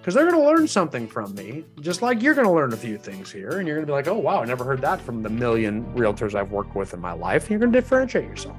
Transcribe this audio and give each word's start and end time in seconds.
because 0.00 0.14
they're 0.14 0.30
going 0.30 0.40
to 0.40 0.48
learn 0.48 0.66
something 0.66 1.06
from 1.06 1.34
me, 1.34 1.62
just 1.80 2.00
like 2.00 2.22
you're 2.22 2.34
going 2.34 2.46
to 2.46 2.52
learn 2.52 2.72
a 2.72 2.76
few 2.76 2.96
things 2.96 3.30
here. 3.30 3.58
And 3.58 3.68
you're 3.68 3.76
going 3.76 3.86
to 3.86 3.86
be 3.86 3.92
like, 3.92 4.06
oh, 4.06 4.16
wow, 4.16 4.40
I 4.40 4.46
never 4.46 4.64
heard 4.64 4.80
that 4.80 4.98
from 4.98 5.22
the 5.22 5.28
million 5.28 5.84
realtors 5.94 6.34
I've 6.34 6.52
worked 6.52 6.74
with 6.74 6.94
in 6.94 7.00
my 7.00 7.12
life. 7.12 7.42
And 7.42 7.50
you're 7.50 7.58
going 7.58 7.70
to 7.70 7.78
differentiate 7.78 8.24
yourself. 8.24 8.56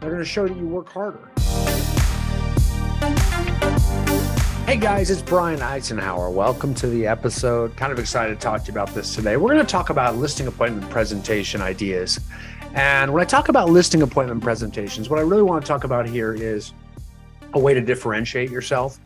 They're 0.00 0.10
going 0.10 0.22
to 0.22 0.28
show 0.28 0.48
that 0.48 0.56
you 0.56 0.66
work 0.66 0.88
harder. 0.88 1.30
Hey 4.66 4.76
guys, 4.76 5.10
it's 5.10 5.22
Brian 5.22 5.60
Icenhower. 5.60 6.32
Welcome 6.32 6.74
to 6.74 6.88
the 6.88 7.06
episode. 7.06 7.76
Kind 7.76 7.92
of 7.92 8.00
excited 8.00 8.34
to 8.34 8.40
talk 8.40 8.62
to 8.62 8.72
you 8.72 8.72
about 8.72 8.92
this 8.92 9.14
today. 9.14 9.36
We're 9.36 9.52
going 9.52 9.64
to 9.64 9.70
talk 9.70 9.90
about 9.90 10.16
listing 10.16 10.48
appointment 10.48 10.90
presentation 10.90 11.62
ideas. 11.62 12.18
And 12.74 13.12
when 13.12 13.22
I 13.22 13.26
talk 13.26 13.48
about 13.48 13.70
listing 13.70 14.02
appointment 14.02 14.42
presentations, 14.42 15.08
what 15.08 15.20
I 15.20 15.22
really 15.22 15.42
want 15.42 15.64
to 15.64 15.68
talk 15.68 15.84
about 15.84 16.08
here 16.08 16.34
is 16.34 16.72
a 17.52 17.60
way 17.60 17.74
to 17.74 17.80
differentiate 17.80 18.50
yourself 18.50 18.98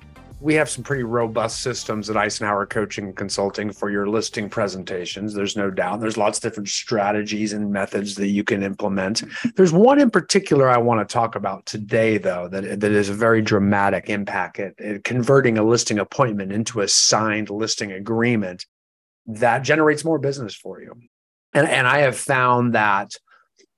we 0.44 0.52
have 0.52 0.68
some 0.68 0.84
pretty 0.84 1.04
robust 1.04 1.62
systems 1.62 2.10
at 2.10 2.16
Icenhower 2.16 2.68
Coaching 2.68 3.06
and 3.06 3.16
Consulting 3.16 3.72
for 3.72 3.88
your 3.88 4.06
listing 4.06 4.50
presentations. 4.50 5.32
There's 5.32 5.56
no 5.56 5.70
doubt. 5.70 6.00
There's 6.00 6.18
lots 6.18 6.36
of 6.36 6.42
different 6.42 6.68
strategies 6.68 7.54
and 7.54 7.72
methods 7.72 8.14
that 8.16 8.26
you 8.26 8.44
can 8.44 8.62
implement. 8.62 9.24
There's 9.56 9.72
one 9.72 9.98
in 9.98 10.10
particular 10.10 10.68
I 10.68 10.76
want 10.76 11.00
to 11.00 11.10
talk 11.10 11.34
about 11.34 11.64
today, 11.64 12.18
though, 12.18 12.48
that, 12.48 12.80
that 12.80 12.92
is 12.92 13.08
a 13.08 13.14
very 13.14 13.40
dramatic 13.40 14.10
impact 14.10 14.60
at, 14.60 14.78
at 14.78 15.02
converting 15.02 15.56
a 15.56 15.64
listing 15.64 15.98
appointment 15.98 16.52
into 16.52 16.82
a 16.82 16.88
signed 16.88 17.48
listing 17.48 17.92
agreement 17.92 18.66
that 19.26 19.60
generates 19.60 20.04
more 20.04 20.18
business 20.18 20.54
for 20.54 20.82
you. 20.82 20.92
And, 21.54 21.66
and 21.66 21.86
I 21.86 22.00
have 22.00 22.18
found 22.18 22.74
that, 22.74 23.12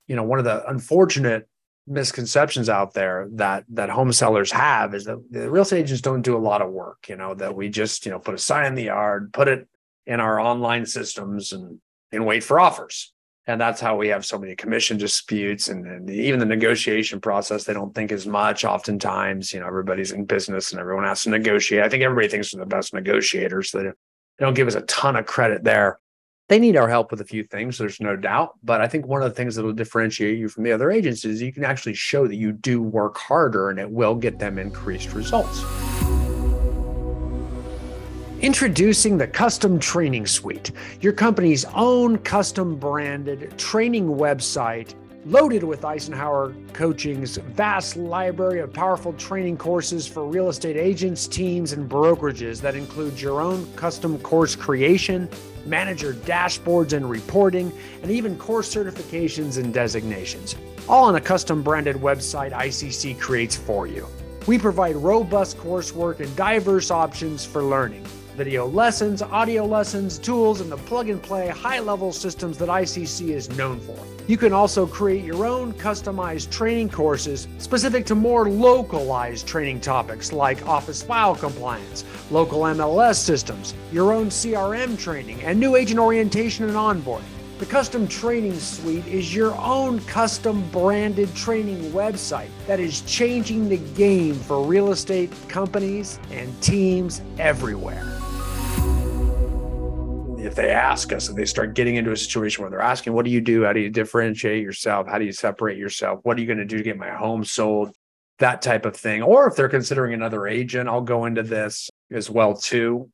you 0.09 0.17
know, 0.17 0.25
one 0.25 0.41
of 0.41 0.45
the 0.45 0.69
unfortunate 0.69 1.49
misconceptions 1.87 2.69
out 2.69 2.95
there 2.95 3.29
that 3.33 3.65
that 3.69 3.89
home 3.89 4.13
sellers 4.13 4.51
have 4.51 4.95
is 4.95 5.05
that 5.05 5.23
the 5.31 5.49
real 5.49 5.63
estate 5.63 5.81
agents 5.81 6.01
don't 6.01 6.23
do 6.23 6.37
a 6.37 6.39
lot 6.39 6.61
of 6.61 6.71
work 6.71 7.07
you 7.09 7.17
know 7.17 7.33
that 7.35 7.55
we 7.55 7.69
just 7.69 8.05
you 8.05 8.11
know 8.11 8.19
put 8.19 8.35
a 8.35 8.39
sign 8.39 8.67
in 8.67 8.75
the 8.75 8.85
yard 8.85 9.33
put 9.33 9.47
it 9.47 9.69
in 10.07 10.21
our 10.21 10.41
online 10.41 10.87
systems 10.87 11.53
and 11.53 11.81
and 12.13 12.25
wait 12.25 12.45
for 12.45 12.61
offers. 12.61 13.13
And 13.49 13.61
that's 13.61 13.81
how 13.81 13.97
we 13.97 14.09
have 14.09 14.27
so 14.27 14.39
many 14.39 14.57
commission 14.57 14.97
disputes 14.97 15.69
and, 15.69 15.87
and 15.87 16.11
even 16.11 16.41
the 16.41 16.47
negotiation 16.47 17.21
process 17.21 17.63
they 17.63 17.75
don't 17.75 17.95
think 17.95 18.11
as 18.11 18.27
much 18.27 18.65
oftentimes 18.65 19.53
you 19.53 19.61
know 19.61 19.67
everybody's 19.67 20.11
in 20.11 20.25
business 20.25 20.73
and 20.73 20.81
everyone 20.81 21.05
has 21.05 21.23
to 21.25 21.31
negotiate. 21.31 21.83
I 21.83 21.89
think 21.89 22.03
everybody 22.03 22.29
thinks 22.29 22.53
they're 22.53 22.65
the 22.65 22.67
best 22.67 22.93
negotiators 22.93 23.71
they 23.71 23.91
don't 24.39 24.55
give 24.55 24.69
us 24.69 24.75
a 24.75 24.83
ton 24.83 25.17
of 25.17 25.27
credit 25.27 25.63
there 25.63 26.01
they 26.49 26.59
need 26.59 26.77
our 26.77 26.89
help 26.89 27.11
with 27.11 27.21
a 27.21 27.25
few 27.25 27.43
things, 27.43 27.77
there's 27.77 28.01
no 28.01 28.15
doubt. 28.15 28.55
But 28.63 28.81
I 28.81 28.87
think 28.87 29.07
one 29.07 29.23
of 29.23 29.29
the 29.29 29.35
things 29.35 29.57
that 29.57 29.65
will 29.65 29.73
differentiate 29.73 30.39
you 30.39 30.49
from 30.49 30.63
the 30.63 30.73
other 30.73 30.91
agents 30.91 31.25
is 31.25 31.43
you 31.43 31.53
can 31.53 31.65
actually 31.65 31.95
show 31.95 32.29
that 32.29 32.37
you 32.37 32.53
do 32.53 32.81
work 32.81 33.19
harder 33.19 33.71
and 33.71 33.81
it 33.81 33.91
will 33.91 34.15
get 34.15 34.39
them 34.39 34.59
increased 34.59 35.13
results. 35.13 35.65
Introducing 38.41 39.19
the 39.19 39.27
Custom 39.27 39.81
Training 39.81 40.27
Suite, 40.27 40.71
your 41.01 41.13
company's 41.13 41.65
own 41.75 42.19
custom 42.19 42.77
branded 42.77 43.59
training 43.59 44.07
website 44.07 44.95
loaded 45.27 45.65
with 45.65 45.81
Icenhower 45.83 46.55
Coaching's 46.73 47.37
vast 47.37 47.97
library 47.97 48.61
of 48.61 48.73
powerful 48.73 49.13
training 49.15 49.57
courses 49.57 50.07
for 50.07 50.25
real 50.25 50.49
estate 50.49 50.77
agents, 50.77 51.27
teams, 51.27 51.73
and 51.73 51.91
brokerages 51.91 52.61
that 52.61 52.77
include 52.77 53.21
your 53.21 53.41
own 53.41 53.67
custom 53.75 54.21
course 54.21 54.55
creation, 54.55 55.29
manager 55.65 56.13
dashboards 56.13 56.93
and 56.93 57.11
reporting, 57.11 57.73
and 58.03 58.11
even 58.13 58.39
course 58.39 58.73
certifications 58.73 59.59
and 59.59 59.75
designations, 59.75 60.55
all 60.89 61.07
on 61.07 61.17
a 61.17 61.21
custom 61.21 61.61
branded 61.61 61.97
website 61.97 62.53
ICC 62.53 63.19
creates 63.19 63.57
for 63.57 63.89
you. 63.89 64.07
We 64.47 64.59
provide 64.61 64.95
robust 64.95 65.59
coursework 65.59 66.21
and 66.21 66.35
diverse 66.37 66.93
options 66.93 67.45
for 67.45 67.65
learning 67.65 68.07
video 68.37 68.67
lessons, 68.67 69.23
audio 69.23 69.65
lessons, 69.65 70.19
tools, 70.19 70.61
and 70.61 70.71
the 70.71 70.77
plug 70.77 71.09
and 71.09 71.23
play 71.23 71.49
high 71.49 71.81
level 71.81 72.13
systems 72.13 72.59
that 72.59 72.69
ICC 72.69 73.31
is 73.31 73.49
known 73.57 73.81
for. 73.81 73.97
You 74.29 74.37
can 74.37 74.53
also 74.53 74.87
create 74.87 75.25
your 75.25 75.47
own 75.47 75.73
customized 75.73 76.51
training 76.51 76.91
courses 76.91 77.49
specific 77.57 78.05
to 78.07 78.15
more 78.15 78.49
localized 78.49 79.49
training 79.49 79.81
topics 79.81 80.33
like 80.33 80.67
office 80.67 81.03
file 81.03 81.35
compliance, 81.35 82.05
local 82.31 82.61
MLS 82.61 83.17
systems, 83.17 83.75
your 83.91 84.13
own 84.13 84.27
CRM 84.27 84.99
training, 84.99 85.41
and 85.43 85.59
new 85.59 85.75
agent 85.75 85.99
orientation 85.99 86.67
and 86.69 86.75
onboarding. 86.75 87.23
The 87.59 87.65
Custom 87.65 88.07
Training 88.07 88.59
Suite 88.59 89.07
is 89.07 89.35
your 89.35 89.55
own 89.55 90.01
custom 90.01 90.69
branded 90.69 91.35
training 91.35 91.91
website 91.93 92.51
that 92.67 92.81
is 92.81 93.01
changing 93.03 93.71
the 93.71 93.79
game 93.79 94.35
for 94.35 94.63
real 94.63 94.93
estate 94.93 95.33
companies 95.49 96.21
and 96.31 96.61
teams 96.61 97.23
everywhere 97.39 98.05
if 100.47 100.55
they 100.55 100.71
ask 100.71 101.13
us 101.13 101.29
and 101.29 101.37
they 101.37 101.45
start 101.45 101.75
getting 101.75 101.97
into 101.97 102.13
a 102.13 102.17
situation 102.17 102.63
where 102.63 102.71
they're 102.71 102.81
asking, 102.81 103.13
what 103.13 103.25
do 103.25 103.31
you 103.31 103.41
do? 103.41 103.65
How 103.65 103.73
do 103.73 103.81
you 103.81 103.91
differentiate 103.91 104.63
yourself? 104.63 105.07
How 105.09 105.19
do 105.19 105.25
you 105.25 105.33
separate 105.33 105.77
yourself? 105.77 106.21
What 106.23 106.37
are 106.37 106.41
you 106.41 106.47
going 106.47 106.59
to 106.59 106.65
do 106.65 106.79
to 106.79 106.83
get 106.83 106.97
my 106.97 107.11
home 107.11 107.45
sold? 107.45 107.95
That 108.39 108.63
type 108.63 108.85
of 108.85 108.97
thing. 108.97 109.23
Or 109.23 109.47
if 109.49 109.57
they're 109.57 109.69
considering 109.69 110.15
another 110.15 110.47
agent, 110.47 110.89
I'll 110.89 111.01
go 111.01 111.25
into 111.25 111.43
this 111.43 111.91
as 112.13 112.31
well 112.31 112.55
too. 112.55 113.11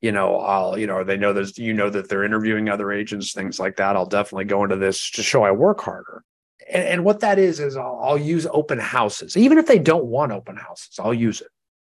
You 0.00 0.12
know, 0.12 0.36
I'll, 0.36 0.76
you 0.76 0.86
know, 0.86 1.02
they 1.04 1.16
know 1.16 1.32
there's, 1.32 1.56
you 1.56 1.72
know, 1.72 1.88
that 1.90 2.08
they're 2.08 2.24
interviewing 2.24 2.68
other 2.68 2.92
agents, 2.92 3.32
things 3.32 3.58
like 3.58 3.76
that. 3.76 3.96
I'll 3.96 4.04
definitely 4.04 4.44
go 4.44 4.62
into 4.64 4.76
this 4.76 5.10
to 5.12 5.22
show 5.22 5.44
I 5.44 5.52
work 5.52 5.80
harder. 5.80 6.22
And, 6.70 6.84
and 6.84 7.04
what 7.04 7.20
that 7.20 7.38
is, 7.38 7.60
is 7.60 7.76
I'll, 7.76 8.00
I'll 8.02 8.18
use 8.18 8.46
open 8.50 8.78
houses. 8.78 9.36
Even 9.36 9.56
if 9.56 9.66
they 9.66 9.78
don't 9.78 10.04
want 10.04 10.32
open 10.32 10.56
houses, 10.56 10.98
I'll 10.98 11.14
use 11.14 11.40
it. 11.40 11.48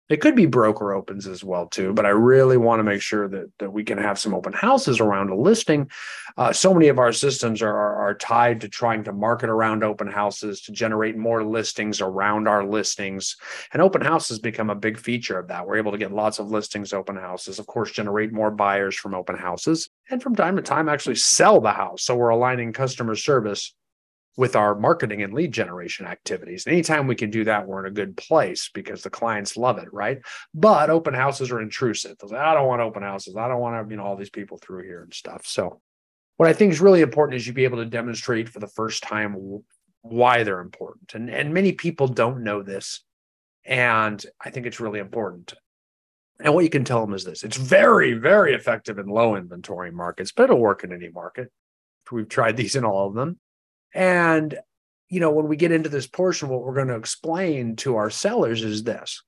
It 0.08 0.22
could 0.22 0.34
be 0.34 0.46
broker 0.46 0.94
opens 0.94 1.26
as 1.26 1.44
well 1.44 1.66
too, 1.66 1.92
but 1.92 2.06
I 2.06 2.10
really 2.10 2.56
want 2.56 2.80
to 2.80 2.84
make 2.84 3.02
sure 3.02 3.28
that 3.28 3.50
that 3.58 3.70
we 3.70 3.84
can 3.84 3.98
have 3.98 4.18
some 4.18 4.34
open 4.34 4.54
houses 4.54 5.00
around 5.00 5.28
a 5.28 5.34
listing. 5.34 5.90
Uh, 6.36 6.52
so 6.52 6.72
many 6.72 6.88
of 6.88 6.98
our 6.98 7.12
systems 7.12 7.60
are, 7.60 7.76
are, 7.76 7.96
are 7.96 8.14
tied 8.14 8.62
to 8.62 8.68
trying 8.68 9.04
to 9.04 9.12
market 9.12 9.50
around 9.50 9.84
open 9.84 10.06
houses 10.06 10.62
to 10.62 10.72
generate 10.72 11.16
more 11.16 11.44
listings 11.44 12.00
around 12.00 12.48
our 12.48 12.64
listings, 12.64 13.36
and 13.72 13.82
open 13.82 14.00
houses 14.00 14.38
become 14.38 14.70
a 14.70 14.74
big 14.74 14.98
feature 14.98 15.38
of 15.38 15.48
that. 15.48 15.66
We're 15.66 15.76
able 15.76 15.92
to 15.92 15.98
get 15.98 16.12
lots 16.12 16.38
of 16.38 16.50
listings, 16.50 16.94
open 16.94 17.16
houses, 17.16 17.58
of 17.58 17.66
course, 17.66 17.92
generate 17.92 18.32
more 18.32 18.50
buyers 18.50 18.96
from 18.96 19.14
open 19.14 19.36
houses, 19.36 19.90
and 20.10 20.22
from 20.22 20.34
time 20.34 20.56
to 20.56 20.62
time 20.62 20.88
actually 20.88 21.16
sell 21.16 21.60
the 21.60 21.72
house. 21.72 22.04
So 22.04 22.16
we're 22.16 22.30
aligning 22.30 22.72
customer 22.72 23.14
service 23.14 23.74
with 24.38 24.54
our 24.54 24.76
marketing 24.76 25.20
and 25.24 25.34
lead 25.34 25.50
generation 25.50 26.06
activities. 26.06 26.64
And 26.64 26.72
anytime 26.72 27.08
we 27.08 27.16
can 27.16 27.28
do 27.28 27.42
that, 27.42 27.66
we're 27.66 27.84
in 27.84 27.90
a 27.90 27.94
good 27.94 28.16
place 28.16 28.70
because 28.72 29.02
the 29.02 29.10
clients 29.10 29.56
love 29.56 29.78
it, 29.78 29.92
right? 29.92 30.20
But 30.54 30.90
open 30.90 31.12
houses 31.12 31.50
are 31.50 31.60
intrusive. 31.60 32.16
Say, 32.24 32.36
I 32.36 32.54
don't 32.54 32.68
want 32.68 32.80
open 32.80 33.02
houses. 33.02 33.34
I 33.36 33.48
don't 33.48 33.58
want 33.58 33.84
to, 33.84 33.90
you 33.92 33.96
know, 33.96 34.04
all 34.04 34.14
these 34.14 34.30
people 34.30 34.56
through 34.56 34.84
here 34.84 35.02
and 35.02 35.12
stuff. 35.12 35.44
So 35.44 35.80
what 36.36 36.48
I 36.48 36.52
think 36.52 36.70
is 36.70 36.80
really 36.80 37.00
important 37.00 37.34
is 37.34 37.48
you 37.48 37.52
be 37.52 37.64
able 37.64 37.78
to 37.78 37.84
demonstrate 37.84 38.48
for 38.48 38.60
the 38.60 38.68
first 38.68 39.02
time 39.02 39.64
why 40.02 40.44
they're 40.44 40.60
important. 40.60 41.14
And, 41.14 41.28
and 41.28 41.52
many 41.52 41.72
people 41.72 42.06
don't 42.06 42.44
know 42.44 42.62
this. 42.62 43.02
And 43.64 44.24
I 44.40 44.50
think 44.50 44.66
it's 44.66 44.78
really 44.78 45.00
important. 45.00 45.52
And 46.38 46.54
what 46.54 46.62
you 46.62 46.70
can 46.70 46.84
tell 46.84 47.04
them 47.04 47.12
is 47.12 47.24
this 47.24 47.42
it's 47.42 47.56
very, 47.56 48.12
very 48.12 48.54
effective 48.54 48.98
in 48.98 49.06
low 49.06 49.34
inventory 49.34 49.90
markets, 49.90 50.30
but 50.30 50.44
it'll 50.44 50.60
work 50.60 50.84
in 50.84 50.92
any 50.92 51.08
market. 51.08 51.50
We've 52.12 52.28
tried 52.28 52.56
these 52.56 52.76
in 52.76 52.84
all 52.84 53.08
of 53.08 53.14
them. 53.14 53.40
And, 53.94 54.58
you 55.08 55.20
know, 55.20 55.30
when 55.30 55.48
we 55.48 55.56
get 55.56 55.72
into 55.72 55.88
this 55.88 56.06
portion, 56.06 56.48
what 56.48 56.62
we're 56.62 56.74
going 56.74 56.88
to 56.88 56.96
explain 56.96 57.76
to 57.76 57.96
our 57.96 58.10
sellers 58.10 58.62
is 58.62 58.82
this 58.84 59.22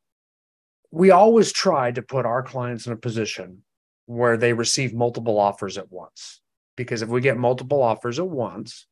we 0.93 1.10
always 1.10 1.53
try 1.53 1.93
to 1.93 2.03
put 2.03 2.26
our 2.26 2.43
clients 2.43 2.87
in 2.87 2.93
a 2.93 2.97
position 2.97 3.62
where 4.06 4.37
they 4.37 4.53
receive 4.53 4.93
multiple 4.93 5.38
offers 5.38 5.78
at 5.78 5.91
once. 5.91 6.41
Because 6.76 7.03
if 7.03 7.09
we 7.09 7.21
get 7.21 7.37
multiple 7.37 7.82
offers 7.82 8.19
at 8.19 8.28
once, 8.28 8.87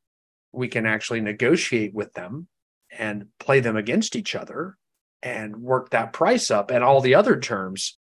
we 0.52 0.68
can 0.68 0.86
actually 0.86 1.20
negotiate 1.20 1.92
with 1.92 2.12
them 2.12 2.46
and 2.96 3.26
play 3.40 3.60
them 3.60 3.76
against 3.76 4.14
each 4.14 4.34
other 4.34 4.76
and 5.22 5.56
work 5.56 5.90
that 5.90 6.12
price 6.12 6.50
up 6.50 6.70
and 6.70 6.84
all 6.84 7.00
the 7.00 7.14
other 7.16 7.38
terms 7.38 7.98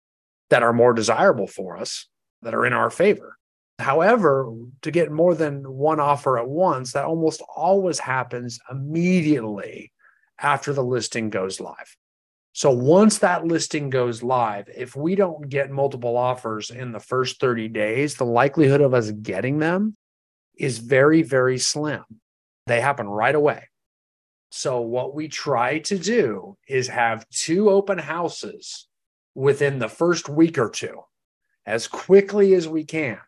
that 0.50 0.62
are 0.62 0.72
more 0.72 0.92
desirable 0.92 1.46
for 1.46 1.76
us 1.76 2.06
that 2.42 2.54
are 2.54 2.66
in 2.66 2.72
our 2.72 2.90
favor. 2.90 3.38
However, 3.78 4.52
to 4.82 4.90
get 4.90 5.10
more 5.10 5.34
than 5.34 5.62
one 5.70 6.00
offer 6.00 6.38
at 6.38 6.48
once, 6.48 6.92
that 6.92 7.04
almost 7.04 7.42
always 7.54 7.98
happens 7.98 8.58
immediately 8.70 9.92
after 10.40 10.72
the 10.72 10.84
listing 10.84 11.30
goes 11.30 11.60
live. 11.60 11.96
So 12.52 12.70
once 12.70 13.18
that 13.18 13.44
listing 13.44 13.90
goes 13.90 14.22
live, 14.22 14.70
if 14.74 14.96
we 14.96 15.14
don't 15.14 15.50
get 15.50 15.70
multiple 15.70 16.16
offers 16.16 16.70
in 16.70 16.90
the 16.90 17.00
first 17.00 17.38
30 17.38 17.68
days, 17.68 18.14
the 18.14 18.24
likelihood 18.24 18.80
of 18.80 18.94
us 18.94 19.10
getting 19.10 19.58
them 19.58 19.94
is 20.56 20.78
very, 20.78 21.22
very 21.22 21.58
slim. 21.58 22.02
They 22.66 22.80
happen 22.80 23.06
right 23.06 23.34
away. 23.34 23.68
So 24.50 24.80
what 24.80 25.14
we 25.14 25.28
try 25.28 25.80
to 25.80 25.98
do 25.98 26.56
is 26.66 26.88
have 26.88 27.28
two 27.28 27.68
open 27.68 27.98
houses 27.98 28.88
within 29.34 29.78
the 29.78 29.88
first 29.88 30.30
week 30.30 30.56
or 30.56 30.70
two 30.70 31.02
as 31.66 31.86
quickly 31.86 32.54
as 32.54 32.66
we 32.66 32.84
can 32.84 33.18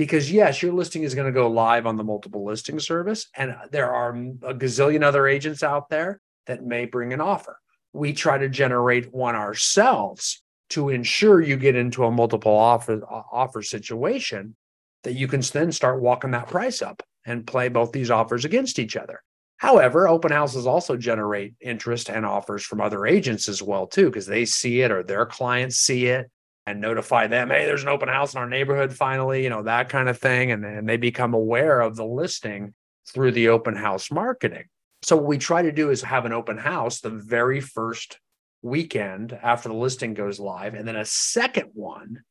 because 0.00 0.32
yes, 0.32 0.62
your 0.62 0.72
listing 0.72 1.02
is 1.02 1.14
going 1.14 1.26
to 1.26 1.30
go 1.30 1.50
live 1.50 1.84
on 1.84 1.98
the 1.98 2.02
multiple 2.02 2.42
listing 2.42 2.80
service, 2.80 3.26
and 3.36 3.54
there 3.70 3.92
are 3.92 4.12
a 4.14 4.54
gazillion 4.54 5.02
other 5.02 5.28
agents 5.28 5.62
out 5.62 5.90
there 5.90 6.22
that 6.46 6.64
may 6.64 6.86
bring 6.86 7.12
an 7.12 7.20
offer. 7.20 7.58
We 7.92 8.14
try 8.14 8.38
to 8.38 8.48
generate 8.48 9.12
one 9.12 9.36
ourselves 9.36 10.42
to 10.70 10.88
ensure 10.88 11.42
you 11.42 11.58
get 11.58 11.76
into 11.76 12.06
a 12.06 12.10
multiple 12.10 12.56
offer 12.56 13.02
uh, 13.04 13.22
offer 13.30 13.60
situation 13.60 14.56
that 15.02 15.16
you 15.16 15.28
can 15.28 15.42
then 15.42 15.70
start 15.70 16.00
walking 16.00 16.30
that 16.30 16.48
price 16.48 16.80
up 16.80 17.02
and 17.26 17.46
play 17.46 17.68
both 17.68 17.92
these 17.92 18.10
offers 18.10 18.46
against 18.46 18.78
each 18.78 18.96
other. 18.96 19.20
However, 19.58 20.08
open 20.08 20.32
houses 20.32 20.66
also 20.66 20.96
generate 20.96 21.52
interest 21.60 22.08
and 22.08 22.24
offers 22.24 22.64
from 22.64 22.80
other 22.80 23.04
agents 23.04 23.50
as 23.50 23.62
well 23.62 23.86
too 23.86 24.06
because 24.06 24.24
they 24.24 24.46
see 24.46 24.80
it 24.80 24.92
or 24.92 25.02
their 25.02 25.26
clients 25.26 25.76
see 25.76 26.06
it 26.06 26.30
and 26.70 26.80
notify 26.80 27.26
them, 27.26 27.50
hey, 27.50 27.66
there's 27.66 27.82
an 27.82 27.88
open 27.88 28.08
house 28.08 28.34
in 28.34 28.40
our 28.40 28.48
neighborhood 28.48 28.92
finally, 28.92 29.42
you 29.42 29.50
know, 29.50 29.62
that 29.62 29.88
kind 29.88 30.08
of 30.08 30.18
thing 30.18 30.52
and 30.52 30.64
then 30.64 30.86
they 30.86 30.96
become 30.96 31.34
aware 31.34 31.80
of 31.80 31.96
the 31.96 32.04
listing 32.04 32.74
through 33.08 33.32
the 33.32 33.48
open 33.48 33.76
house 33.76 34.10
marketing. 34.10 34.64
So 35.02 35.16
what 35.16 35.26
we 35.26 35.38
try 35.38 35.62
to 35.62 35.72
do 35.72 35.90
is 35.90 36.02
have 36.02 36.26
an 36.26 36.32
open 36.32 36.58
house 36.58 37.00
the 37.00 37.10
very 37.10 37.60
first 37.60 38.18
weekend 38.62 39.32
after 39.32 39.68
the 39.68 39.74
listing 39.74 40.14
goes 40.14 40.38
live 40.38 40.74
and 40.74 40.86
then 40.86 40.96
a 40.96 41.04
second 41.04 41.70
one 41.74 42.22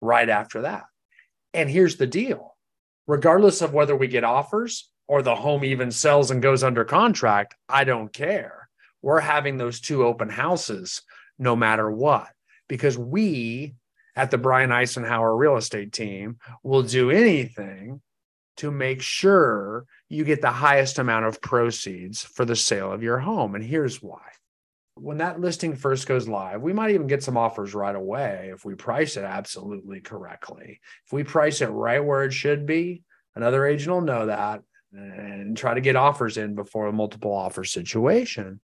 right 0.00 0.28
after 0.28 0.62
that. 0.62 0.84
And 1.52 1.68
here's 1.68 1.96
the 1.96 2.06
deal 2.06 2.56
regardless 3.06 3.60
of 3.60 3.72
whether 3.72 3.96
we 3.96 4.06
get 4.06 4.24
offers 4.24 4.88
or 5.08 5.20
the 5.20 5.34
home 5.34 5.64
even 5.64 5.90
sells 5.90 6.30
and 6.30 6.40
goes 6.40 6.62
under 6.62 6.84
contract, 6.84 7.56
I 7.68 7.82
don't 7.82 8.12
care. 8.12 8.68
We're 9.02 9.20
having 9.20 9.56
those 9.56 9.80
two 9.80 10.04
open 10.04 10.28
houses 10.28 11.02
no 11.36 11.56
matter 11.56 11.90
what, 11.90 12.28
because 12.70 12.96
we 12.96 13.74
at 14.14 14.30
the 14.30 14.38
Brian 14.38 14.70
Icenhower 14.70 15.36
real 15.36 15.56
estate 15.56 15.92
team 15.92 16.38
will 16.62 16.84
do 16.84 17.10
anything 17.10 18.00
to 18.58 18.70
make 18.70 19.02
sure 19.02 19.86
you 20.08 20.24
get 20.24 20.40
the 20.40 20.52
highest 20.52 21.00
amount 21.00 21.26
of 21.26 21.42
proceeds 21.42 22.22
for 22.22 22.44
the 22.44 22.54
sale 22.54 22.92
of 22.92 23.02
your 23.02 23.18
home. 23.18 23.56
And 23.56 23.64
here's 23.64 24.00
why 24.00 24.22
when 24.94 25.18
that 25.18 25.40
listing 25.40 25.74
first 25.74 26.06
goes 26.06 26.28
live, 26.28 26.60
we 26.60 26.72
might 26.72 26.90
even 26.90 27.06
get 27.06 27.22
some 27.22 27.36
offers 27.36 27.74
right 27.74 27.96
away 27.96 28.50
if 28.52 28.64
we 28.64 28.74
price 28.74 29.16
it 29.16 29.24
absolutely 29.24 30.00
correctly. 30.00 30.80
If 31.06 31.12
we 31.12 31.24
price 31.24 31.62
it 31.62 31.68
right 31.68 32.04
where 32.04 32.24
it 32.24 32.32
should 32.32 32.66
be, 32.66 33.02
another 33.34 33.66
agent 33.66 33.92
will 33.92 34.02
know 34.02 34.26
that 34.26 34.62
and 34.92 35.56
try 35.56 35.74
to 35.74 35.80
get 35.80 35.96
offers 35.96 36.36
in 36.36 36.54
before 36.54 36.86
a 36.86 36.92
multiple 36.92 37.32
offer 37.32 37.64
situation. 37.64 38.60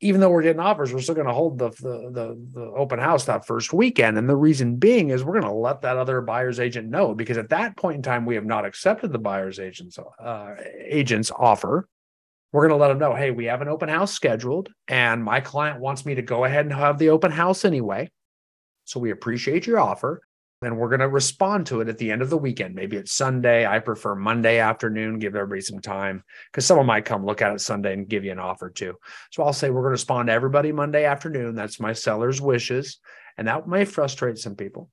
Even 0.00 0.20
though 0.20 0.28
we're 0.28 0.42
getting 0.42 0.60
offers, 0.60 0.92
we're 0.92 1.00
still 1.00 1.14
going 1.14 1.26
to 1.26 1.32
hold 1.32 1.58
the, 1.58 1.70
the, 1.70 2.10
the 2.12 2.48
the 2.52 2.64
open 2.76 2.98
house 2.98 3.24
that 3.24 3.46
first 3.46 3.72
weekend, 3.72 4.18
and 4.18 4.28
the 4.28 4.36
reason 4.36 4.76
being 4.76 5.08
is 5.08 5.24
we're 5.24 5.40
going 5.40 5.52
to 5.52 5.58
let 5.58 5.80
that 5.82 5.96
other 5.96 6.20
buyer's 6.20 6.60
agent 6.60 6.90
know 6.90 7.14
because 7.14 7.38
at 7.38 7.48
that 7.48 7.76
point 7.76 7.96
in 7.96 8.02
time 8.02 8.26
we 8.26 8.34
have 8.34 8.44
not 8.44 8.66
accepted 8.66 9.10
the 9.10 9.18
buyer's 9.18 9.58
agent's 9.58 9.98
uh, 9.98 10.54
agent's 10.84 11.30
offer. 11.30 11.88
We're 12.52 12.68
going 12.68 12.78
to 12.78 12.82
let 12.82 12.88
them 12.88 12.98
know 12.98 13.14
hey 13.14 13.30
we 13.30 13.46
have 13.46 13.62
an 13.62 13.68
open 13.68 13.88
house 13.88 14.12
scheduled 14.12 14.68
and 14.88 15.24
my 15.24 15.40
client 15.40 15.80
wants 15.80 16.06
me 16.06 16.14
to 16.14 16.22
go 16.22 16.44
ahead 16.44 16.66
and 16.66 16.74
have 16.74 16.98
the 16.98 17.10
open 17.10 17.30
house 17.30 17.64
anyway. 17.64 18.10
So 18.84 19.00
we 19.00 19.10
appreciate 19.10 19.66
your 19.66 19.80
offer 19.80 20.22
and 20.62 20.76
we're 20.76 20.88
going 20.88 21.00
to 21.00 21.08
respond 21.08 21.66
to 21.66 21.80
it 21.80 21.88
at 21.88 21.98
the 21.98 22.10
end 22.10 22.22
of 22.22 22.30
the 22.30 22.38
weekend. 22.38 22.74
Maybe 22.74 22.96
it's 22.96 23.12
sunday. 23.12 23.66
I 23.66 23.78
prefer 23.78 24.14
monday 24.14 24.58
afternoon 24.58 25.18
give 25.18 25.36
everybody 25.36 25.60
some 25.60 25.80
time 25.80 26.22
because 26.50 26.64
someone 26.66 26.86
might 26.86 27.04
come 27.04 27.24
look 27.24 27.42
at 27.42 27.52
it 27.52 27.60
sunday 27.60 27.92
and 27.92 28.08
give 28.08 28.24
you 28.24 28.32
an 28.32 28.38
offer 28.38 28.70
too. 28.70 28.94
So 29.30 29.42
i'll 29.42 29.52
say 29.52 29.70
we're 29.70 29.82
going 29.82 29.90
to 29.90 30.00
respond 30.00 30.28
to 30.28 30.32
everybody 30.32 30.72
monday 30.72 31.04
afternoon. 31.04 31.54
That's 31.54 31.80
my 31.80 31.92
seller's 31.92 32.40
wishes. 32.40 32.98
And 33.38 33.48
that 33.48 33.68
may 33.68 33.84
frustrate 33.84 34.38
some 34.38 34.56
people. 34.56 34.90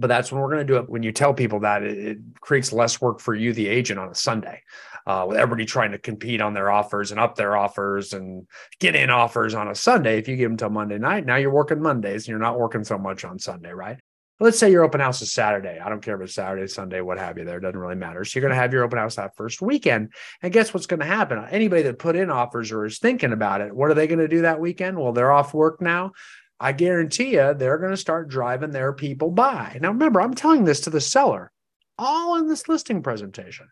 But 0.00 0.08
that's 0.08 0.32
when 0.32 0.40
we're 0.40 0.48
going 0.48 0.66
to 0.66 0.72
do 0.72 0.78
it. 0.78 0.90
When 0.90 1.04
you 1.04 1.12
tell 1.12 1.32
people 1.32 1.60
that 1.60 1.84
it, 1.84 1.98
it 1.98 2.18
creates 2.40 2.72
less 2.72 3.00
work 3.00 3.20
for 3.20 3.32
you 3.32 3.52
the 3.52 3.68
agent 3.68 4.00
on 4.00 4.08
a 4.08 4.14
sunday 4.14 4.60
uh, 5.06 5.26
with 5.28 5.36
everybody 5.36 5.66
trying 5.66 5.92
to 5.92 5.98
compete 5.98 6.40
on 6.40 6.54
their 6.54 6.70
offers 6.70 7.10
and 7.10 7.20
up 7.20 7.36
their 7.36 7.56
offers 7.56 8.12
and 8.12 8.46
get 8.80 8.96
in 8.96 9.10
offers 9.10 9.54
on 9.54 9.68
a 9.68 9.74
Sunday. 9.74 10.18
If 10.18 10.28
you 10.28 10.36
give 10.36 10.50
them 10.50 10.56
till 10.56 10.70
Monday 10.70 10.98
night, 10.98 11.26
now 11.26 11.36
you're 11.36 11.50
working 11.50 11.82
Mondays 11.82 12.22
and 12.22 12.28
you're 12.28 12.38
not 12.38 12.58
working 12.58 12.84
so 12.84 12.96
much 12.96 13.24
on 13.24 13.38
Sunday, 13.38 13.72
right? 13.72 13.98
Let's 14.40 14.58
say 14.58 14.70
your 14.70 14.82
open 14.82 15.00
house 15.00 15.22
is 15.22 15.32
Saturday. 15.32 15.78
I 15.78 15.88
don't 15.88 16.02
care 16.02 16.16
if 16.16 16.22
it's 16.22 16.34
Saturday, 16.34 16.66
Sunday, 16.66 17.00
what 17.00 17.18
have 17.18 17.38
you 17.38 17.44
there. 17.44 17.58
It 17.58 17.60
doesn't 17.60 17.78
really 17.78 17.94
matter. 17.94 18.24
So 18.24 18.38
you're 18.38 18.48
going 18.48 18.56
to 18.56 18.60
have 18.60 18.72
your 18.72 18.82
open 18.82 18.98
house 18.98 19.14
that 19.14 19.36
first 19.36 19.62
weekend. 19.62 20.12
And 20.42 20.52
guess 20.52 20.74
what's 20.74 20.86
going 20.86 21.00
to 21.00 21.06
happen? 21.06 21.38
Anybody 21.50 21.82
that 21.82 22.00
put 22.00 22.16
in 22.16 22.30
offers 22.30 22.72
or 22.72 22.84
is 22.84 22.98
thinking 22.98 23.32
about 23.32 23.60
it, 23.60 23.72
what 23.72 23.90
are 23.90 23.94
they 23.94 24.08
going 24.08 24.18
to 24.18 24.28
do 24.28 24.42
that 24.42 24.58
weekend? 24.58 24.98
Well, 24.98 25.12
they're 25.12 25.30
off 25.30 25.54
work 25.54 25.80
now. 25.80 26.12
I 26.58 26.72
guarantee 26.72 27.34
you 27.34 27.54
they're 27.54 27.78
going 27.78 27.92
to 27.92 27.96
start 27.96 28.28
driving 28.28 28.70
their 28.70 28.92
people 28.92 29.30
by. 29.30 29.78
Now, 29.80 29.90
remember, 29.90 30.20
I'm 30.20 30.34
telling 30.34 30.64
this 30.64 30.80
to 30.82 30.90
the 30.90 31.00
seller 31.00 31.52
all 31.96 32.36
in 32.36 32.48
this 32.48 32.68
listing 32.68 33.02
presentation 33.02 33.68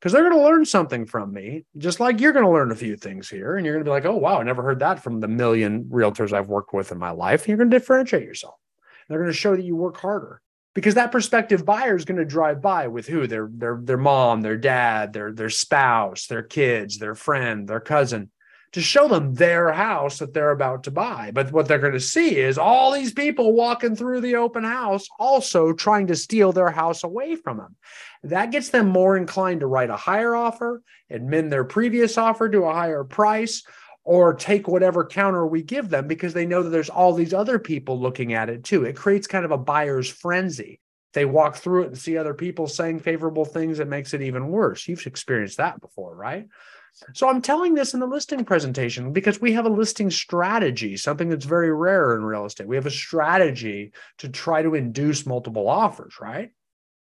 because 0.00 0.12
they're 0.12 0.28
going 0.28 0.36
to 0.36 0.42
learn 0.42 0.64
something 0.64 1.06
from 1.06 1.32
me, 1.32 1.66
just 1.78 2.00
like 2.00 2.20
you're 2.20 2.32
going 2.32 2.44
to 2.44 2.50
learn 2.50 2.72
a 2.72 2.76
few 2.76 2.96
things 2.96 3.28
here. 3.28 3.56
And 3.56 3.64
you're 3.64 3.74
going 3.74 3.84
to 3.84 3.88
be 3.88 3.92
like, 3.92 4.06
oh, 4.06 4.16
wow, 4.16 4.40
I 4.40 4.42
never 4.42 4.62
heard 4.62 4.80
that 4.80 5.04
from 5.04 5.20
the 5.20 5.28
million 5.28 5.84
realtors 5.84 6.32
I've 6.32 6.48
worked 6.48 6.72
with 6.72 6.90
in 6.90 6.98
my 6.98 7.10
life. 7.10 7.42
And 7.42 7.48
you're 7.48 7.58
going 7.58 7.70
to 7.70 7.78
differentiate 7.78 8.24
yourself. 8.24 8.54
They're 9.10 9.18
going 9.18 9.30
to 9.30 9.36
show 9.36 9.56
that 9.56 9.64
you 9.64 9.74
work 9.74 9.96
harder 9.98 10.40
because 10.72 10.94
that 10.94 11.10
prospective 11.10 11.66
buyer 11.66 11.96
is 11.96 12.04
going 12.04 12.18
to 12.18 12.24
drive 12.24 12.62
by 12.62 12.86
with 12.86 13.08
who 13.08 13.26
their 13.26 13.50
their 13.52 13.80
their 13.82 13.98
mom, 13.98 14.40
their 14.40 14.56
dad, 14.56 15.12
their 15.12 15.32
their 15.32 15.50
spouse, 15.50 16.28
their 16.28 16.44
kids, 16.44 16.98
their 16.98 17.16
friend, 17.16 17.68
their 17.68 17.80
cousin 17.80 18.30
to 18.72 18.80
show 18.80 19.08
them 19.08 19.34
their 19.34 19.72
house 19.72 20.20
that 20.20 20.32
they're 20.32 20.52
about 20.52 20.84
to 20.84 20.92
buy. 20.92 21.32
But 21.34 21.50
what 21.50 21.66
they're 21.66 21.80
going 21.80 21.92
to 21.92 22.00
see 22.00 22.36
is 22.36 22.56
all 22.56 22.92
these 22.92 23.12
people 23.12 23.52
walking 23.52 23.96
through 23.96 24.20
the 24.20 24.36
open 24.36 24.62
house 24.62 25.08
also 25.18 25.72
trying 25.72 26.06
to 26.06 26.14
steal 26.14 26.52
their 26.52 26.70
house 26.70 27.02
away 27.02 27.34
from 27.34 27.56
them. 27.56 27.74
That 28.22 28.52
gets 28.52 28.68
them 28.68 28.88
more 28.88 29.16
inclined 29.16 29.60
to 29.60 29.66
write 29.66 29.90
a 29.90 29.96
higher 29.96 30.36
offer, 30.36 30.82
amend 31.10 31.50
their 31.50 31.64
previous 31.64 32.16
offer 32.16 32.48
to 32.48 32.64
a 32.64 32.72
higher 32.72 33.02
price, 33.02 33.64
or 34.10 34.34
take 34.34 34.66
whatever 34.66 35.06
counter 35.06 35.46
we 35.46 35.62
give 35.62 35.88
them 35.88 36.08
because 36.08 36.34
they 36.34 36.44
know 36.44 36.64
that 36.64 36.70
there's 36.70 36.90
all 36.90 37.12
these 37.12 37.32
other 37.32 37.60
people 37.60 38.00
looking 38.00 38.34
at 38.34 38.48
it 38.48 38.64
too. 38.64 38.84
It 38.84 38.96
creates 38.96 39.28
kind 39.28 39.44
of 39.44 39.52
a 39.52 39.56
buyer's 39.56 40.08
frenzy. 40.08 40.80
They 41.12 41.24
walk 41.24 41.54
through 41.54 41.84
it 41.84 41.86
and 41.90 41.96
see 41.98 42.18
other 42.18 42.34
people 42.34 42.66
saying 42.66 42.98
favorable 42.98 43.44
things, 43.44 43.78
it 43.78 43.86
makes 43.86 44.12
it 44.12 44.20
even 44.20 44.48
worse. 44.48 44.88
You've 44.88 45.06
experienced 45.06 45.58
that 45.58 45.80
before, 45.80 46.16
right? 46.16 46.48
So 47.14 47.28
I'm 47.28 47.40
telling 47.40 47.74
this 47.74 47.94
in 47.94 48.00
the 48.00 48.06
listing 48.06 48.44
presentation 48.44 49.12
because 49.12 49.40
we 49.40 49.52
have 49.52 49.64
a 49.64 49.68
listing 49.68 50.10
strategy, 50.10 50.96
something 50.96 51.28
that's 51.28 51.44
very 51.44 51.72
rare 51.72 52.16
in 52.16 52.24
real 52.24 52.46
estate. 52.46 52.66
We 52.66 52.74
have 52.74 52.86
a 52.86 52.90
strategy 52.90 53.92
to 54.18 54.28
try 54.28 54.60
to 54.62 54.74
induce 54.74 55.24
multiple 55.24 55.68
offers, 55.68 56.14
right? 56.20 56.50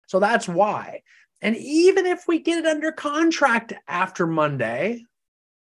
So 0.08 0.18
that's 0.18 0.48
why. 0.48 1.02
And 1.42 1.56
even 1.56 2.06
if 2.06 2.24
we 2.26 2.40
get 2.40 2.58
it 2.58 2.66
under 2.66 2.90
contract 2.90 3.72
after 3.86 4.26
Monday, 4.26 5.04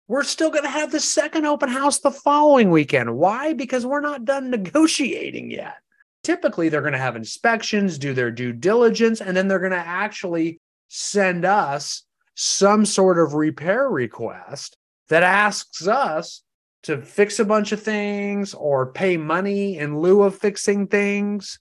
we're 0.08 0.24
still 0.24 0.50
going 0.50 0.64
to 0.64 0.70
have 0.70 0.90
the 0.90 1.00
second 1.00 1.44
open 1.44 1.68
house 1.68 2.00
the 2.00 2.10
following 2.10 2.70
weekend. 2.70 3.14
Why? 3.16 3.52
Because 3.52 3.84
we're 3.84 4.00
not 4.00 4.24
done 4.24 4.50
negotiating 4.50 5.50
yet. 5.50 5.76
Typically, 6.24 6.68
they're 6.68 6.80
going 6.80 6.92
to 6.92 6.98
have 6.98 7.14
inspections, 7.14 7.98
do 7.98 8.12
their 8.12 8.30
due 8.30 8.52
diligence, 8.52 9.20
and 9.20 9.36
then 9.36 9.46
they're 9.46 9.58
going 9.60 9.70
to 9.70 9.76
actually 9.76 10.58
send 10.88 11.44
us 11.44 12.02
some 12.34 12.84
sort 12.84 13.18
of 13.18 13.34
repair 13.34 13.88
request 13.88 14.76
that 15.08 15.22
asks 15.22 15.86
us 15.86 16.42
to 16.84 17.00
fix 17.00 17.38
a 17.38 17.44
bunch 17.44 17.72
of 17.72 17.82
things 17.82 18.54
or 18.54 18.92
pay 18.92 19.16
money 19.16 19.78
in 19.78 20.00
lieu 20.00 20.22
of 20.22 20.36
fixing 20.36 20.86
things. 20.86 21.58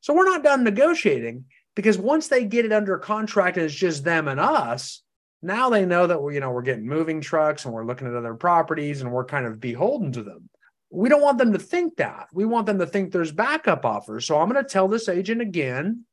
So 0.00 0.14
we're 0.14 0.24
not 0.24 0.44
done 0.44 0.64
negotiating 0.64 1.46
because 1.74 1.98
once 1.98 2.28
they 2.28 2.44
get 2.44 2.64
it 2.64 2.72
under 2.72 2.98
contract 2.98 3.56
and 3.56 3.66
it's 3.66 3.74
just 3.74 4.04
them 4.04 4.28
and 4.28 4.38
us, 4.38 5.02
now 5.44 5.68
they 5.68 5.84
know 5.84 6.06
that 6.06 6.20
we're, 6.20 6.32
you 6.32 6.40
know, 6.40 6.50
we're 6.50 6.62
getting 6.62 6.86
moving 6.86 7.20
trucks 7.20 7.64
and 7.64 7.74
we're 7.74 7.84
looking 7.84 8.08
at 8.08 8.14
other 8.14 8.34
properties 8.34 9.02
and 9.02 9.12
we're 9.12 9.26
kind 9.26 9.46
of 9.46 9.60
beholden 9.60 10.10
to 10.12 10.22
them. 10.22 10.48
We 10.90 11.08
don't 11.08 11.22
want 11.22 11.38
them 11.38 11.52
to 11.52 11.58
think 11.58 11.96
that. 11.96 12.28
We 12.32 12.46
want 12.46 12.66
them 12.66 12.78
to 12.78 12.86
think 12.86 13.12
there's 13.12 13.32
backup 13.32 13.84
offers. 13.84 14.26
So 14.26 14.40
I'm 14.40 14.48
going 14.48 14.62
to 14.62 14.68
tell 14.68 14.88
this 14.88 15.08
agent 15.08 15.42
again 15.42 16.04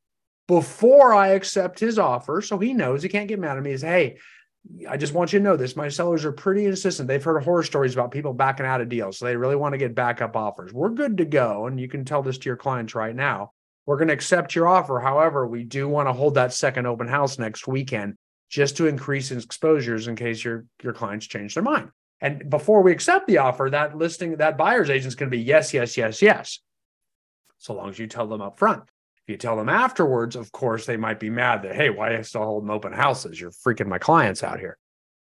before 0.48 1.14
I 1.14 1.28
accept 1.28 1.80
his 1.80 1.98
offer. 1.98 2.42
So 2.42 2.58
he 2.58 2.74
knows 2.74 3.02
he 3.02 3.08
can't 3.08 3.28
get 3.28 3.38
mad 3.38 3.56
at 3.56 3.62
me. 3.62 3.72
Is 3.72 3.82
hey, 3.82 4.18
I 4.88 4.96
just 4.96 5.14
want 5.14 5.32
you 5.32 5.38
to 5.38 5.44
know 5.44 5.56
this. 5.56 5.76
My 5.76 5.88
sellers 5.88 6.24
are 6.24 6.32
pretty 6.32 6.66
insistent. 6.66 7.08
They've 7.08 7.22
heard 7.22 7.42
horror 7.42 7.62
stories 7.62 7.94
about 7.94 8.10
people 8.10 8.34
backing 8.34 8.66
out 8.66 8.80
of 8.80 8.88
deals. 8.88 9.18
So 9.18 9.24
they 9.24 9.36
really 9.36 9.56
want 9.56 9.72
to 9.72 9.78
get 9.78 9.94
backup 9.94 10.36
offers. 10.36 10.72
We're 10.72 10.90
good 10.90 11.16
to 11.18 11.24
go. 11.24 11.66
And 11.66 11.80
you 11.80 11.88
can 11.88 12.04
tell 12.04 12.22
this 12.22 12.38
to 12.38 12.48
your 12.50 12.56
clients 12.56 12.94
right 12.94 13.14
now. 13.14 13.52
We're 13.86 13.96
going 13.96 14.08
to 14.08 14.14
accept 14.14 14.54
your 14.54 14.68
offer. 14.68 15.00
However, 15.00 15.46
we 15.46 15.64
do 15.64 15.88
want 15.88 16.08
to 16.08 16.12
hold 16.12 16.34
that 16.34 16.52
second 16.52 16.86
open 16.86 17.08
house 17.08 17.38
next 17.38 17.66
weekend 17.66 18.16
just 18.52 18.76
to 18.76 18.86
increase 18.86 19.30
exposures 19.30 20.08
in 20.08 20.14
case 20.14 20.44
your, 20.44 20.66
your 20.82 20.92
clients 20.92 21.26
change 21.26 21.54
their 21.54 21.62
mind. 21.62 21.88
And 22.20 22.50
before 22.50 22.82
we 22.82 22.92
accept 22.92 23.26
the 23.26 23.38
offer, 23.38 23.68
that 23.70 23.96
listing, 23.96 24.36
that 24.36 24.58
buyer's 24.58 24.90
agent 24.90 25.08
is 25.08 25.14
going 25.14 25.30
to 25.30 25.36
be 25.36 25.42
yes, 25.42 25.72
yes, 25.72 25.96
yes, 25.96 26.20
yes. 26.20 26.60
So 27.56 27.72
long 27.72 27.88
as 27.88 27.98
you 27.98 28.06
tell 28.06 28.26
them 28.28 28.42
up 28.42 28.58
front. 28.58 28.82
If 29.26 29.32
you 29.32 29.36
tell 29.38 29.56
them 29.56 29.70
afterwards, 29.70 30.36
of 30.36 30.52
course, 30.52 30.84
they 30.84 30.98
might 30.98 31.18
be 31.18 31.30
mad 31.30 31.62
that, 31.62 31.74
hey, 31.74 31.88
why 31.88 32.10
are 32.10 32.18
you 32.18 32.22
still 32.24 32.44
holding 32.44 32.70
open 32.70 32.92
houses? 32.92 33.40
You're 33.40 33.52
freaking 33.52 33.86
my 33.86 33.98
clients 33.98 34.42
out 34.42 34.60
here. 34.60 34.76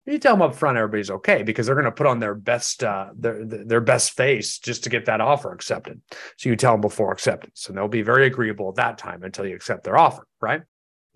If 0.04 0.12
You 0.12 0.18
tell 0.18 0.35
them 0.35 0.42
up 0.42 0.54
front, 0.54 0.76
everybody's 0.76 1.11
okay 1.11 1.42
because 1.42 1.66
they're 1.66 1.75
going 1.75 1.87
to 1.87 1.92
put 1.92 2.06
on 2.06 2.20
their 2.20 2.35
best 2.35 2.85
uh, 2.85 3.08
their 3.16 3.44
their 3.44 3.80
best 3.80 4.12
face 4.12 4.58
just 4.58 4.85
to 4.85 4.90
get 4.90 5.06
that 5.06 5.20
offer 5.20 5.52
accepted. 5.52 6.00
So 6.37 6.49
you 6.49 6.56
tell 6.56 6.75
them 6.75 6.80
before 6.80 7.11
acceptance, 7.12 7.66
and 7.68 7.76
they'll 7.76 7.88
be 7.88 8.02
very 8.02 8.26
agreeable 8.26 8.68
at 8.68 8.76
that 8.76 8.99
time 8.99 9.25
until 9.25 9.46
you 9.46 9.56
accept 9.56 9.82
their 9.82 9.96
offer, 9.96 10.25
right? 10.40 10.62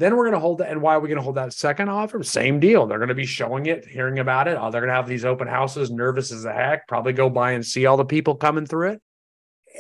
Then 0.01 0.17
we're 0.17 0.25
going 0.25 0.35
to 0.35 0.41
hold 0.41 0.59
that. 0.59 0.71
And 0.71 0.81
why 0.81 0.95
are 0.95 1.01
we 1.01 1.09
going 1.09 1.19
to 1.19 1.23
hold 1.23 1.37
that 1.37 1.53
second 1.53 1.91
offer? 1.91 2.23
Same 2.23 2.59
deal. 2.59 2.87
They're 2.87 2.99
going 2.99 3.11
to 3.11 3.15
be 3.15 3.27
showing 3.27 3.67
it, 3.67 3.85
hearing 3.85 4.19
about 4.19 4.49
it. 4.49 4.57
Oh, 4.59 4.71
they're 4.71 4.81
going 4.81 4.89
to 4.89 4.95
have 4.95 5.07
these 5.07 5.27
open 5.27 5.47
houses, 5.47 5.91
nervous 5.91 6.33
as 6.33 6.47
a 6.47 6.53
heck. 6.53 6.89
Probably 6.89 7.13
go 7.13 7.29
by 7.29 7.53
and 7.53 7.65
see 7.65 7.85
all 7.85 7.99
the 7.99 8.05
people 8.05 8.35
coming 8.35 8.65
through 8.65 8.93
it 8.93 9.03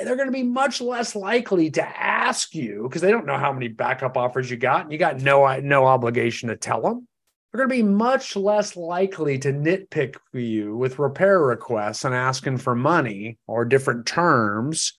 they're 0.04 0.16
going 0.16 0.28
to 0.28 0.32
be 0.32 0.42
much 0.42 0.80
less 0.80 1.16
likely 1.16 1.70
to 1.70 2.00
ask 2.00 2.54
you 2.54 2.84
because 2.84 3.02
they 3.02 3.10
don't 3.10 3.26
know 3.26 3.36
how 3.36 3.52
many 3.52 3.68
backup 3.68 4.16
offers 4.16 4.50
you 4.50 4.56
got 4.56 4.82
and 4.82 4.92
you 4.92 4.98
got 4.98 5.20
no 5.20 5.58
no 5.60 5.84
obligation 5.84 6.48
to 6.48 6.56
tell 6.56 6.80
them 6.80 7.06
they're 7.52 7.66
going 7.66 7.68
to 7.68 7.82
be 7.84 7.88
much 7.88 8.36
less 8.36 8.76
likely 8.76 9.38
to 9.38 9.52
nitpick 9.52 10.16
you 10.32 10.76
with 10.76 11.00
repair 11.00 11.40
requests 11.40 12.04
and 12.04 12.14
asking 12.14 12.56
for 12.56 12.74
money 12.74 13.38
or 13.48 13.64
different 13.64 14.06
terms 14.06 14.98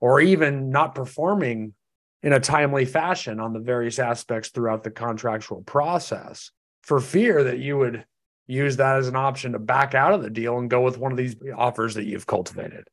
or 0.00 0.20
even 0.20 0.70
not 0.70 0.94
performing 0.94 1.74
in 2.22 2.32
a 2.32 2.40
timely 2.40 2.84
fashion 2.84 3.40
on 3.40 3.52
the 3.52 3.60
various 3.60 3.98
aspects 3.98 4.50
throughout 4.50 4.82
the 4.82 4.90
contractual 4.90 5.62
process 5.62 6.50
for 6.82 7.00
fear 7.00 7.44
that 7.44 7.58
you 7.58 7.78
would 7.78 8.04
use 8.46 8.76
that 8.76 8.96
as 8.96 9.08
an 9.08 9.16
option 9.16 9.52
to 9.52 9.58
back 9.58 9.94
out 9.94 10.12
of 10.12 10.22
the 10.22 10.30
deal 10.30 10.58
and 10.58 10.68
go 10.68 10.80
with 10.80 10.98
one 10.98 11.12
of 11.12 11.18
these 11.18 11.36
offers 11.56 11.94
that 11.94 12.04
you've 12.04 12.26
cultivated. 12.26 12.88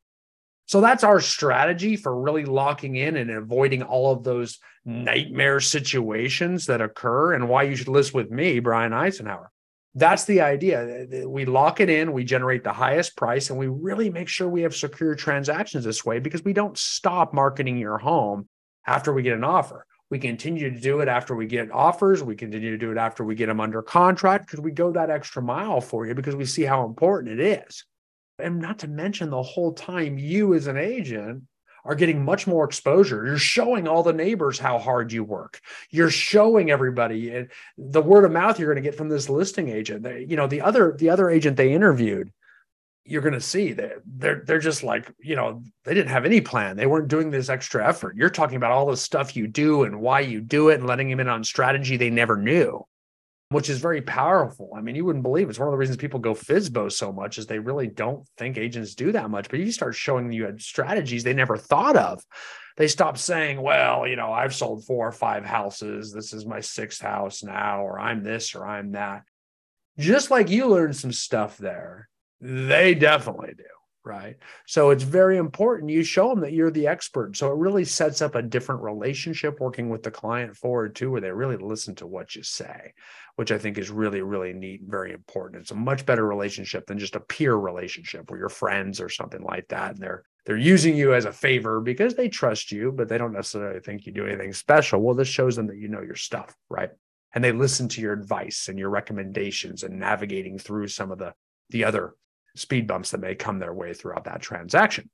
So 0.68 0.82
that's 0.82 1.04
our 1.04 1.20
strategy 1.20 1.96
for 1.96 2.20
really 2.20 2.46
locking 2.46 2.96
in 2.96 3.16
and 3.16 3.32
avoiding 3.32 3.84
all 3.84 4.12
of 4.12 4.24
those 4.24 4.60
nightmare 4.86 5.60
situations 5.60 6.66
that 6.68 6.82
occur 6.82 7.34
and 7.34 7.50
why 7.50 7.64
you 7.64 7.76
should 7.76 7.88
list 7.88 8.14
with 8.14 8.30
me, 8.30 8.60
Brian 8.60 8.92
Icenhower. 8.92 9.48
That's 9.96 10.26
the 10.26 10.42
idea. 10.42 11.08
We 11.26 11.46
lock 11.46 11.80
it 11.80 11.90
in, 11.90 12.14
we 12.14 12.24
generate 12.24 12.64
the 12.64 12.74
highest 12.74 13.18
price, 13.18 13.50
and 13.50 13.58
we 13.58 13.68
really 13.68 14.10
make 14.10 14.28
sure 14.28 14.48
we 14.48 14.62
have 14.62 14.76
secure 14.76 15.16
transactions 15.16 15.86
this 15.86 16.06
way 16.06 16.20
because 16.20 16.44
we 16.44 16.54
don't 16.54 16.78
stop 16.78 17.34
marketing 17.34 17.78
your 17.78 17.98
home 17.98 18.48
after 18.88 19.14
we 19.14 19.22
get 19.22 19.34
an 19.34 19.44
offer. 19.44 19.86
We 20.10 20.20
continue 20.20 20.72
to 20.72 20.80
do 20.80 21.02
it 21.02 21.10
after 21.10 21.36
we 21.36 21.46
get 21.46 21.70
offers. 21.70 22.24
We 22.24 22.36
continue 22.36 22.72
to 22.72 22.78
do 22.78 22.92
it 22.92 22.98
after 22.98 23.26
we 23.26 23.36
get 23.36 23.48
them 23.48 23.60
under 23.60 23.82
contract 23.82 24.48
because 24.48 24.62
we 24.62 24.72
go 24.72 24.92
that 24.94 25.10
extra 25.10 25.42
mile 25.42 25.82
for 25.82 26.08
you 26.08 26.16
because 26.16 26.36
we 26.36 26.46
see 26.46 26.64
how 26.64 26.86
important 26.86 27.40
it 27.40 27.62
is. 27.68 27.84
And 28.40 28.60
not 28.60 28.80
to 28.80 28.88
mention 28.88 29.30
the 29.30 29.44
whole 29.44 29.74
time 29.74 30.18
you 30.18 30.54
as 30.54 30.68
an 30.68 30.78
agent 30.78 31.44
are 31.84 31.96
getting 31.96 32.24
much 32.24 32.48
more 32.48 32.66
exposure. 32.66 33.26
You're 33.26 33.38
showing 33.38 33.88
all 33.88 34.04
the 34.04 34.14
neighbors 34.14 34.60
how 34.60 34.78
hard 34.78 35.12
you 35.12 35.24
work. 35.24 35.60
You're 35.90 36.10
showing 36.10 36.70
everybody 36.70 37.34
and 37.34 37.50
the 37.78 38.02
word 38.02 38.26
of 38.26 38.32
mouth 38.32 38.60
you're 38.60 38.74
going 38.74 38.84
to 38.84 38.88
get 38.88 38.98
from 38.98 39.10
this 39.10 39.30
listing 39.30 39.70
agent. 39.70 40.04
They, 40.04 40.26
you 40.30 40.36
know, 40.36 40.48
the 40.48 40.62
other 40.62 40.96
the 40.98 41.10
other 41.10 41.30
agent 41.30 41.58
they 41.58 41.74
interviewed, 41.74 42.32
you're 43.08 43.22
going 43.22 43.34
to 43.34 43.42
see 43.42 43.74
that 43.74 43.94
they're 44.06 44.44
they're 44.46 44.60
just 44.60 44.84
like, 44.84 45.12
you 45.20 45.36
know, 45.36 45.64
they 45.84 45.94
didn't 45.94 46.10
have 46.10 46.26
any 46.26 46.42
plan. 46.42 46.76
They 46.76 46.88
weren't 46.88 47.08
doing 47.08 47.32
this 47.32 47.50
extra 47.50 47.88
effort. 47.88 48.16
You're 48.16 48.30
talking 48.30 48.58
about 48.58 48.72
all 48.72 48.86
the 48.86 48.98
stuff 48.98 49.36
you 49.36 49.48
do 49.48 49.84
and 49.84 50.02
why 50.02 50.22
you 50.22 50.42
do 50.42 50.70
it 50.70 50.80
and 50.80 50.88
letting 50.88 51.10
them 51.10 51.20
in 51.20 51.28
on 51.28 51.44
strategy 51.44 51.98
they 51.98 52.10
never 52.10 52.38
knew 52.38 52.86
which 53.50 53.70
is 53.70 53.80
very 53.80 54.02
powerful. 54.02 54.72
I 54.76 54.82
mean, 54.82 54.96
you 54.96 55.06
wouldn't 55.06 55.24
believe 55.24 55.48
it. 55.48 55.52
it's 55.52 55.60
one 55.60 55.70
of 55.70 55.72
the 55.72 55.78
reasons 55.78 55.98
people 55.98 56.20
go 56.20 56.34
FSBO 56.34 56.92
so 56.92 57.14
much 57.14 57.38
is 57.38 57.48
they 57.48 57.60
really 57.60 57.88
don't 57.88 58.28
think 58.38 58.58
agents 58.58 58.94
do 58.94 59.14
that 59.14 59.30
much. 59.30 59.50
But 59.50 59.60
you 59.60 59.72
start 59.72 59.96
showing 59.96 60.32
you 60.32 60.46
had 60.46 60.62
strategies 60.62 61.24
they 61.24 61.34
never 61.34 61.58
thought 61.58 61.96
of. 61.96 62.22
They 62.76 62.88
stop 62.88 63.18
saying, 63.18 63.62
well, 63.62 64.06
you 64.06 64.18
know, 64.18 64.32
I've 64.32 64.54
sold 64.54 64.86
four 64.86 65.08
or 65.08 65.14
five 65.14 65.46
houses. 65.46 66.12
This 66.12 66.34
is 66.34 66.46
my 66.46 66.60
sixth 66.60 67.02
house 67.02 67.42
now, 67.42 67.82
or 67.82 68.00
I'm 68.00 68.22
this 68.22 68.54
or 68.54 68.68
I'm 68.68 68.92
that. 68.92 69.24
Just 69.98 70.30
like 70.30 70.50
you 70.50 70.68
learned 70.68 70.96
some 70.96 71.14
stuff 71.14 71.58
there, 71.58 72.10
they 72.40 72.94
definitely 72.96 73.54
do 73.58 73.64
right? 74.08 74.38
So 74.66 74.90
it's 74.90 75.04
very 75.04 75.38
important 75.38 75.92
you 75.92 76.04
show 76.04 76.30
them 76.30 76.40
that 76.40 76.54
you're 76.54 76.72
the 76.72 76.88
expert. 76.88 77.36
So 77.36 77.52
it 77.52 77.58
really 77.58 77.84
sets 77.84 78.22
up 78.22 78.36
a 78.36 78.42
different 78.42 78.82
relationship 78.82 79.60
working 79.60 79.90
with 79.90 80.02
the 80.02 80.12
client 80.12 80.56
forward 80.56 80.96
too, 80.96 81.12
where 81.12 81.22
they 81.22 81.32
really 81.32 81.58
listen 81.58 81.94
to 81.96 82.08
what 82.08 82.34
you 82.34 82.42
say, 82.42 82.94
which 83.36 83.52
I 83.52 83.58
think 83.58 83.78
is 83.78 83.92
really, 83.92 84.22
really 84.22 84.54
neat 84.54 84.82
and 84.82 84.90
very 84.90 85.12
important. 85.12 85.62
It's 85.62 85.72
a 85.72 85.76
much 85.76 86.06
better 86.06 86.26
relationship 86.26 86.88
than 86.88 86.98
just 86.98 87.18
a 87.18 87.20
peer 87.20 87.56
relationship 87.56 88.32
where 88.32 88.40
you're 88.40 88.50
friends 88.50 89.02
or 89.02 89.10
something 89.10 89.44
like 89.44 89.68
that. 89.68 89.92
And 89.92 90.00
they're 90.00 90.24
they're 90.46 90.56
using 90.56 90.96
you 90.96 91.14
as 91.14 91.26
a 91.26 91.34
favor 91.34 91.82
because 91.82 92.16
they 92.16 92.30
trust 92.30 92.72
you, 92.72 92.94
but 92.94 93.10
they 93.10 93.18
don't 93.18 93.34
necessarily 93.34 93.82
think 93.82 94.06
you 94.06 94.14
do 94.14 94.26
anything 94.26 94.54
special. 94.54 95.02
Well, 95.02 95.16
this 95.16 95.28
shows 95.28 95.58
them 95.58 95.68
that 95.68 95.78
you 95.78 95.90
know 95.90 96.02
your 96.02 96.16
stuff, 96.16 96.56
right? 96.70 96.90
And 97.36 97.44
they 97.44 97.52
listen 97.52 97.90
to 97.90 98.02
your 98.02 98.14
advice 98.14 98.70
and 98.70 98.80
your 98.80 98.90
recommendations 98.90 99.84
and 99.84 100.00
navigating 100.00 100.58
through 100.58 100.88
some 100.88 101.12
of 101.12 101.18
the 101.18 101.34
the 101.70 101.84
other 101.84 102.14
speed 102.58 102.88
bumps 102.88 103.12
that 103.12 103.20
may 103.20 103.36
come 103.36 103.60
their 103.60 103.74
way 103.74 103.94
throughout 103.94 104.26
that 104.26 104.42
transaction. 104.42 105.10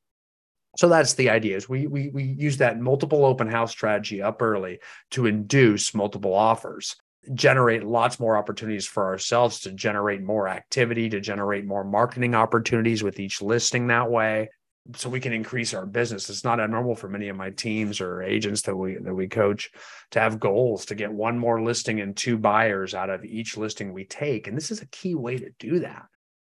So 0.78 0.90
that's 0.90 1.14
the 1.14 1.30
idea 1.30 1.56
is 1.56 1.70
we, 1.70 1.86
we, 1.86 2.10
we 2.10 2.24
use 2.24 2.58
that 2.58 2.80
multiple 2.80 3.26
open 3.26 3.48
house 3.48 3.72
strategy 3.72 4.22
up 4.22 4.42
early 4.42 4.80
to 5.12 5.28
induce 5.28 5.94
multiple 5.94 6.34
offers, 6.34 6.96
generate 7.34 7.84
lots 7.84 8.20
more 8.20 8.38
opportunities 8.38 8.88
for 8.88 9.06
ourselves 9.06 9.60
to 9.62 9.72
generate 9.72 10.24
more 10.24 10.48
activity, 10.48 11.10
to 11.10 11.20
generate 11.20 11.66
more 11.66 11.84
marketing 11.84 12.34
opportunities 12.34 13.04
with 13.04 13.20
each 13.20 13.42
listing 13.42 13.88
that 13.88 14.10
way. 14.10 14.50
So 14.96 15.10
we 15.10 15.20
can 15.20 15.32
increase 15.32 15.74
our 15.74 15.86
business. 15.86 16.30
It's 16.30 16.44
not 16.44 16.60
abnormal 16.60 16.96
for 16.96 17.08
many 17.08 17.30
of 17.30 17.38
my 17.38 17.52
teams 17.52 18.02
or 18.02 18.22
agents 18.22 18.64
that 18.64 18.76
we 18.76 18.96
that 18.96 19.14
we 19.14 19.30
coach 19.30 19.72
to 20.12 20.20
have 20.20 20.42
goals 20.42 20.88
to 20.88 20.96
get 20.96 21.14
one 21.14 21.40
more 21.40 21.62
listing 21.62 22.02
and 22.02 22.18
two 22.18 22.38
buyers 22.38 22.94
out 22.94 23.10
of 23.10 23.24
each 23.24 23.56
listing 23.56 23.94
we 23.94 24.04
take. 24.04 24.48
And 24.48 24.58
this 24.58 24.72
is 24.72 24.82
a 24.82 24.88
key 24.88 25.16
way 25.16 25.38
to 25.38 25.52
do 25.58 25.80
that 25.80 26.04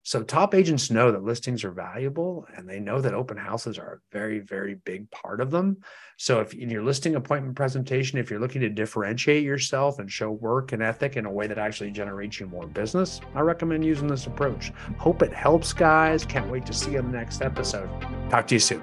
so 0.05 0.23
top 0.23 0.53
agents 0.55 0.91
know 0.91 1.13
that 1.13 1.23
listings 1.23 1.63
are 1.63 1.71
valuable 1.71 2.45
and 2.57 2.69
they 2.69 2.81
know 2.81 3.01
that 3.01 3.15
open 3.15 3.37
houses 3.37 3.79
are 3.79 3.95
a 3.95 3.99
very, 4.13 4.41
very 4.41 4.75
big 4.75 5.09
part 5.13 5.41
of 5.41 5.53
them. 5.53 5.77
So 6.17 6.41
if 6.41 6.55
in 6.55 6.69
your 6.71 6.83
listing 6.83 7.15
appointment 7.15 7.55
presentation, 7.55 8.19
if 8.19 8.29
you're 8.29 8.41
looking 8.41 8.63
to 8.63 8.69
differentiate 8.69 9.45
yourself 9.45 10.01
and 10.01 10.11
show 10.11 10.33
work 10.33 10.73
and 10.73 10.83
ethic 10.83 11.17
in 11.17 11.25
a 11.25 11.31
way 11.31 11.47
that 11.47 11.57
actually 11.57 11.93
generates 11.93 12.41
you 12.41 12.47
more 12.47 12.67
business, 12.67 13.21
I 13.37 13.41
recommend 13.41 13.85
using 13.85 14.09
this 14.09 14.27
approach. 14.27 14.73
Hope 14.99 15.23
it 15.23 15.33
helps, 15.33 15.73
guys. 15.73 16.25
Can't 16.25 16.51
wait 16.51 16.67
to 16.67 16.73
see 16.73 16.93
you 16.93 16.99
in 16.99 17.13
the 17.13 17.17
next 17.17 17.41
episode. 17.41 17.89
Talk 18.29 18.49
to 18.49 18.57
you 18.57 18.61
soon. 18.61 18.83